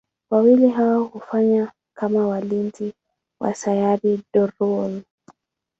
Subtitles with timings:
[0.29, 2.93] Wawili hao hufanya kama walinzi
[3.41, 5.01] wa Sayari Drool.